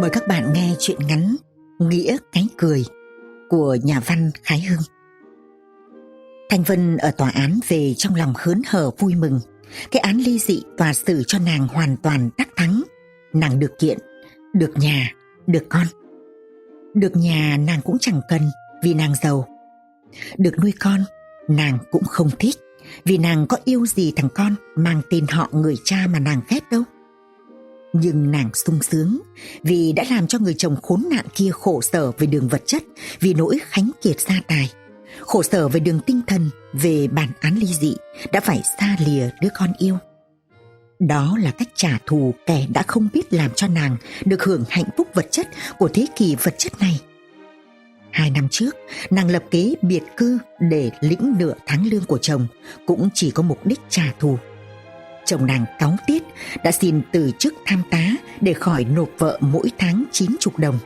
[0.00, 1.36] Mời các bạn nghe chuyện ngắn
[1.78, 2.84] Nghĩa cái cười
[3.48, 4.80] của nhà văn Khái Hưng.
[6.50, 9.40] Thanh Vân ở tòa án về trong lòng hớn hở vui mừng.
[9.90, 12.82] Cái án ly dị tòa xử cho nàng hoàn toàn đắc thắng.
[13.32, 13.98] Nàng được kiện,
[14.52, 15.12] được nhà,
[15.46, 15.86] được con.
[16.94, 18.42] Được nhà nàng cũng chẳng cần
[18.82, 19.48] vì nàng giàu.
[20.38, 21.04] Được nuôi con,
[21.48, 22.56] nàng cũng không thích
[23.04, 26.60] vì nàng có yêu gì thằng con mang tên họ người cha mà nàng ghét
[26.70, 26.82] đâu.
[27.92, 29.18] Nhưng nàng sung sướng
[29.62, 32.82] vì đã làm cho người chồng khốn nạn kia khổ sở về đường vật chất,
[33.20, 34.70] vì nỗi khánh kiệt gia tài.
[35.20, 37.96] Khổ sở về đường tinh thần, về bản án ly dị,
[38.32, 39.98] đã phải xa lìa đứa con yêu.
[40.98, 44.88] Đó là cách trả thù kẻ đã không biết làm cho nàng được hưởng hạnh
[44.96, 47.00] phúc vật chất của thế kỷ vật chất này.
[48.12, 48.76] Hai năm trước,
[49.10, 50.38] nàng lập kế biệt cư
[50.70, 52.46] để lĩnh nửa tháng lương của chồng
[52.86, 54.38] cũng chỉ có mục đích trả thù
[55.30, 56.22] chồng nàng cáu tiết
[56.64, 60.78] đã xin từ chức tham tá để khỏi nộp vợ mỗi tháng 90 đồng.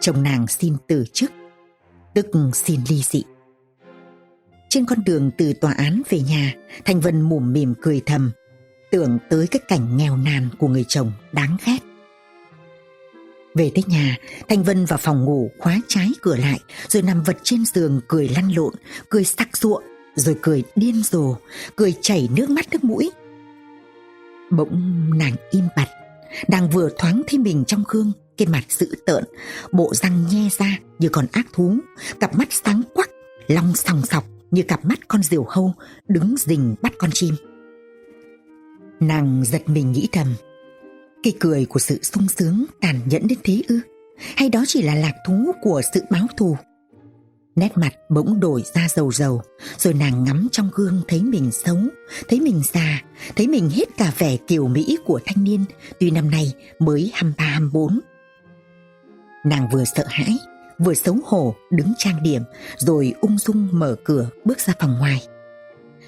[0.00, 1.32] Chồng nàng xin từ chức,
[2.14, 3.24] tức xin ly dị.
[4.68, 8.30] Trên con đường từ tòa án về nhà, Thành Vân mủm mỉm cười thầm,
[8.90, 11.78] tưởng tới cái cảnh nghèo nàn của người chồng đáng ghét.
[13.54, 14.16] Về tới nhà,
[14.48, 18.28] Thanh Vân vào phòng ngủ khóa trái cửa lại rồi nằm vật trên giường cười
[18.28, 18.74] lăn lộn,
[19.08, 19.80] cười sắc sụa,
[20.14, 21.36] rồi cười điên rồ,
[21.76, 23.10] cười chảy nước mắt nước mũi.
[24.50, 25.88] Bỗng nàng im bặt,
[26.48, 29.24] đang vừa thoáng thấy mình trong gương, cái mặt dữ tợn,
[29.72, 31.76] bộ răng nhe ra như con ác thú,
[32.20, 33.10] cặp mắt sáng quắc,
[33.46, 35.74] long sòng sọc như cặp mắt con diều hâu
[36.08, 37.34] đứng rình bắt con chim.
[39.00, 40.26] Nàng giật mình nghĩ thầm,
[41.22, 43.80] cái cười của sự sung sướng tàn nhẫn đến thế ư?
[44.36, 46.56] Hay đó chỉ là lạc thú của sự báo thù?
[47.56, 49.42] Nét mặt bỗng đổi ra dầu dầu,
[49.78, 51.76] rồi nàng ngắm trong gương thấy mình xấu,
[52.28, 53.02] thấy mình già,
[53.36, 55.64] thấy mình hết cả vẻ kiều mỹ của thanh niên,
[56.00, 57.98] tuy năm nay mới 23-24.
[59.44, 60.38] Nàng vừa sợ hãi,
[60.78, 62.42] vừa xấu hổ đứng trang điểm,
[62.76, 65.22] rồi ung dung mở cửa bước ra phòng ngoài.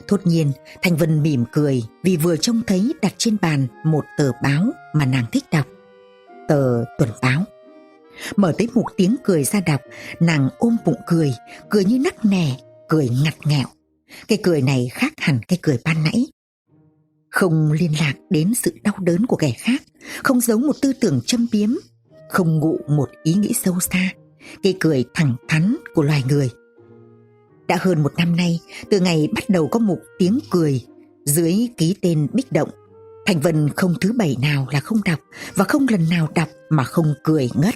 [0.08, 0.52] Thốt nhiên,
[0.82, 5.04] Thanh Vân mỉm cười vì vừa trông thấy đặt trên bàn một tờ báo mà
[5.04, 5.66] nàng thích đọc.
[6.48, 7.44] Tờ tuần báo.
[8.36, 9.80] Mở tới một tiếng cười ra đọc,
[10.20, 11.32] nàng ôm bụng cười,
[11.70, 12.56] cười như nắc nẻ,
[12.88, 13.66] cười ngặt nghẹo.
[14.28, 16.26] Cái cười này khác hẳn cái cười ban nãy.
[17.30, 19.82] Không liên lạc đến sự đau đớn của kẻ khác,
[20.22, 21.70] không giấu một tư tưởng châm biếm,
[22.30, 24.08] không ngụ một ý nghĩ sâu xa.
[24.62, 26.50] Cái cười thẳng thắn của loài người.
[27.66, 28.60] Đã hơn một năm nay,
[28.90, 30.84] từ ngày bắt đầu có một tiếng cười
[31.24, 32.68] dưới ký tên Bích Động,
[33.26, 35.18] Thành Vân không thứ bảy nào là không đọc
[35.54, 37.74] và không lần nào đọc mà không cười ngất.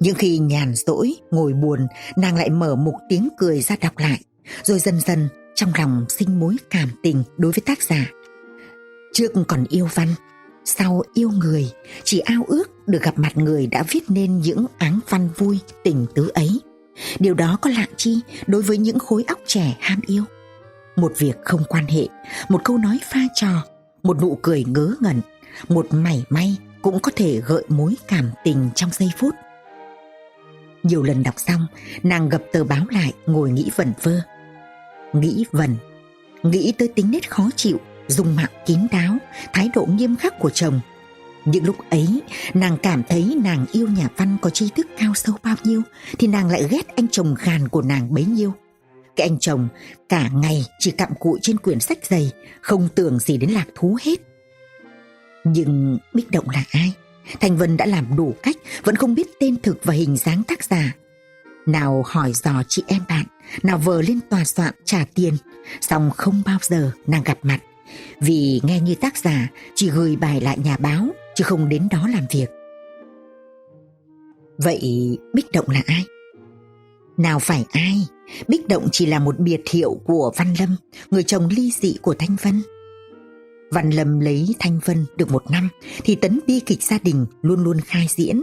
[0.00, 1.86] Những khi nhàn rỗi, ngồi buồn,
[2.16, 4.20] nàng lại mở một tiếng cười ra đọc lại,
[4.62, 8.06] rồi dần dần trong lòng sinh mối cảm tình đối với tác giả.
[9.12, 10.08] Trước còn yêu văn,
[10.64, 11.72] sau yêu người,
[12.04, 16.06] chỉ ao ước được gặp mặt người đã viết nên những áng văn vui, tình
[16.14, 16.60] tứ ấy.
[17.18, 20.24] Điều đó có lạ chi đối với những khối óc trẻ ham yêu.
[20.96, 22.06] Một việc không quan hệ,
[22.48, 23.64] một câu nói pha trò,
[24.02, 25.20] một nụ cười ngớ ngẩn,
[25.68, 29.34] một mảy may cũng có thể gợi mối cảm tình trong giây phút.
[30.82, 31.66] Nhiều lần đọc xong,
[32.02, 34.20] nàng gập tờ báo lại ngồi nghĩ vẩn vơ.
[35.12, 35.76] Nghĩ vẩn,
[36.42, 39.16] nghĩ tới tính nết khó chịu, dùng mạo kín đáo,
[39.52, 40.80] thái độ nghiêm khắc của chồng.
[41.44, 42.22] Những lúc ấy,
[42.54, 45.82] nàng cảm thấy nàng yêu nhà văn có tri thức cao sâu bao nhiêu,
[46.18, 48.52] thì nàng lại ghét anh chồng gàn của nàng bấy nhiêu.
[49.18, 49.68] Cái anh chồng
[50.08, 53.98] cả ngày chỉ cặm cụi trên quyển sách dày, không tưởng gì đến lạc thú
[54.02, 54.20] hết.
[55.44, 56.92] Nhưng Bích Động là ai?
[57.40, 60.64] Thành Vân đã làm đủ cách, vẫn không biết tên thực và hình dáng tác
[60.64, 60.94] giả.
[61.66, 63.24] Nào hỏi dò chị em bạn,
[63.62, 65.36] nào vờ lên tòa soạn trả tiền,
[65.80, 67.58] xong không bao giờ nàng gặp mặt.
[68.20, 72.08] Vì nghe như tác giả chỉ gửi bài lại nhà báo, chứ không đến đó
[72.08, 72.46] làm việc.
[74.58, 76.04] Vậy Bích Động là ai?
[77.16, 78.06] Nào phải ai,
[78.48, 80.76] Bích Động chỉ là một biệt hiệu của Văn Lâm,
[81.10, 82.62] người chồng ly dị của Thanh Vân.
[83.70, 85.68] Văn Lâm lấy Thanh Vân được một năm
[86.04, 88.42] thì tấn bi kịch gia đình luôn luôn khai diễn.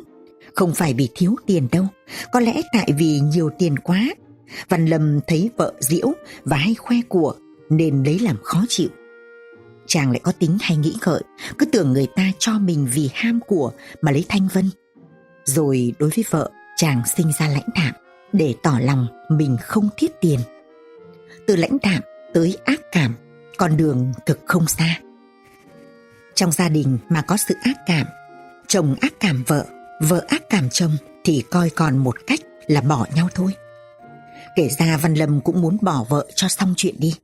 [0.55, 1.87] Không phải vì thiếu tiền đâu,
[2.31, 4.15] có lẽ tại vì nhiều tiền quá.
[4.69, 7.35] Văn Lâm thấy vợ diễu và hay khoe của
[7.69, 8.89] nên lấy làm khó chịu.
[9.87, 11.21] Chàng lại có tính hay nghĩ ngợi,
[11.57, 13.71] cứ tưởng người ta cho mình vì ham của
[14.01, 14.69] mà lấy Thanh Vân.
[15.45, 18.04] Rồi đối với vợ, chàng sinh ra lãnh đạm
[18.37, 20.39] để tỏ lòng mình không thiết tiền.
[21.47, 22.01] Từ lãnh đạm
[22.33, 23.15] tới ác cảm,
[23.57, 24.99] con đường thực không xa.
[26.35, 28.07] Trong gia đình mà có sự ác cảm,
[28.67, 29.65] chồng ác cảm vợ,
[30.01, 33.51] vợ ác cảm chồng thì coi còn một cách là bỏ nhau thôi.
[34.55, 37.15] Kể ra Văn Lâm cũng muốn bỏ vợ cho xong chuyện đi.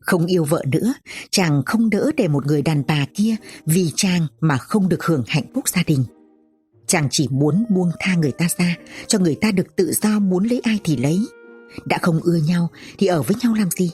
[0.00, 0.94] Không yêu vợ nữa,
[1.30, 3.36] chàng không đỡ để một người đàn bà kia
[3.66, 6.04] vì chàng mà không được hưởng hạnh phúc gia đình.
[6.86, 10.44] Chàng chỉ muốn buông tha người ta ra, cho người ta được tự do muốn
[10.44, 11.18] lấy ai thì lấy.
[11.84, 12.68] Đã không ưa nhau
[12.98, 13.90] thì ở với nhau làm gì?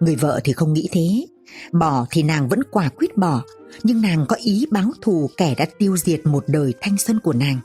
[0.00, 1.26] Người vợ thì không nghĩ thế,
[1.72, 3.42] bỏ thì nàng vẫn quả quyết bỏ,
[3.82, 7.32] nhưng nàng có ý báo thù kẻ đã tiêu diệt một đời thanh xuân của
[7.32, 7.58] nàng.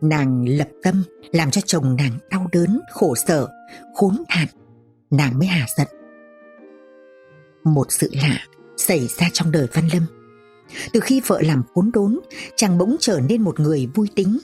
[0.00, 1.02] Nàng lập tâm
[1.32, 3.48] làm cho chồng nàng đau đớn, khổ sở,
[3.94, 4.46] khốn nạn,
[5.10, 5.88] nàng mới hả giận.
[7.64, 8.38] Một sự lạ
[8.76, 10.19] xảy ra trong đời Văn Lâm.
[10.92, 12.18] Từ khi vợ làm khốn đốn,
[12.56, 14.38] chàng bỗng trở nên một người vui tính.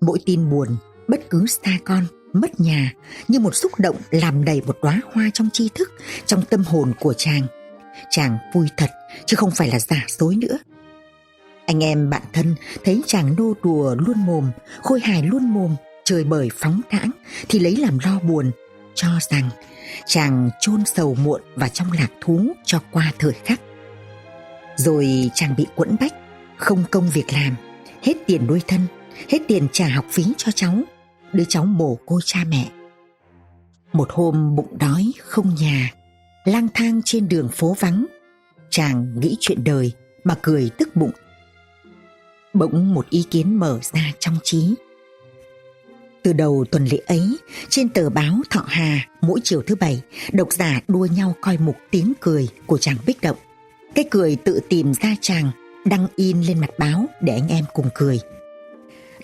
[0.00, 0.68] Mỗi tin buồn,
[1.08, 2.92] bất cứ xa con, mất nhà,
[3.28, 5.90] như một xúc động làm đầy một đóa hoa trong tri thức,
[6.26, 7.42] trong tâm hồn của chàng.
[8.10, 8.90] Chàng vui thật,
[9.26, 10.58] chứ không phải là giả dối nữa.
[11.66, 12.54] Anh em bạn thân
[12.84, 14.50] thấy chàng nô đùa luôn mồm,
[14.82, 17.10] khôi hài luôn mồm, chơi bời phóng đãng
[17.48, 18.50] thì lấy làm lo buồn,
[18.94, 19.50] cho rằng
[20.06, 23.60] chàng chôn sầu muộn và trong lạc thú cho qua thời khắc.
[24.80, 26.14] Rồi chàng bị quẫn bách,
[26.56, 27.56] không công việc làm,
[28.02, 28.80] hết tiền nuôi thân,
[29.28, 30.82] hết tiền trả học phí cho cháu,
[31.32, 32.70] đứa cháu mồ côi cha mẹ.
[33.92, 35.90] Một hôm bụng đói, không nhà,
[36.44, 38.06] lang thang trên đường phố vắng,
[38.70, 39.92] chàng nghĩ chuyện đời
[40.24, 41.12] mà cười tức bụng.
[42.54, 44.74] Bỗng một ý kiến mở ra trong trí.
[46.22, 47.36] Từ đầu tuần lễ ấy,
[47.68, 50.02] trên tờ báo Thọ Hà mỗi chiều thứ bảy,
[50.32, 53.36] độc giả đua nhau coi mục tiếng cười của chàng Bích Động.
[53.94, 55.50] Cái cười tự tìm ra chàng,
[55.84, 58.20] đăng in lên mặt báo để anh em cùng cười.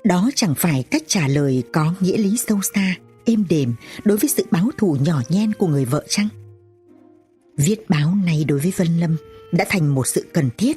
[0.04, 3.74] Đó chẳng phải cách trả lời có nghĩa lý sâu xa, êm đềm
[4.04, 6.28] đối với sự báo thù nhỏ nhen của người vợ chăng?
[7.56, 9.16] Viết báo này đối với Vân Lâm
[9.52, 10.76] đã thành một sự cần thiết.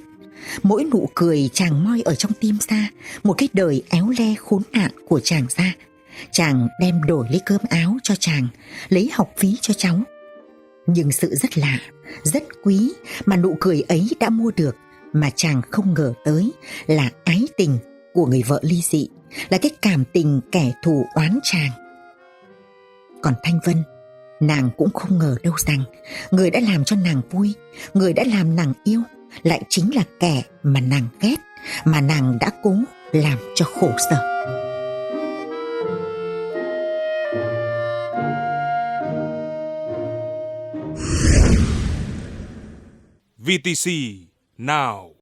[0.64, 2.90] Mỗi nụ cười chàng moi ở trong tim ra,
[3.24, 5.74] một cái đời éo le khốn nạn của chàng ra.
[6.32, 8.48] Chàng đem đổi lấy cơm áo cho chàng,
[8.90, 10.02] lấy học phí cho cháu.
[10.94, 11.80] Nhưng sự rất lạ,
[12.24, 12.94] rất quý
[13.26, 14.76] mà nụ cười ấy đã mua được
[15.14, 16.52] mà chàng không ngờ tới
[16.88, 17.78] là ái tình
[18.14, 19.08] của người vợ ly dị,
[19.50, 21.72] là cái cảm tình kẻ thù oán chàng.
[23.22, 23.84] Còn Thanh Vân,
[24.40, 25.84] nàng cũng không ngờ đâu rằng
[26.32, 27.54] người đã làm cho nàng vui,
[27.94, 29.02] người đã làm nàng yêu
[29.44, 31.36] lại chính là kẻ mà nàng ghét,
[31.86, 32.76] mà nàng đã cố
[33.12, 34.59] làm cho khổ sở.
[43.50, 44.28] VTC
[44.60, 45.19] now.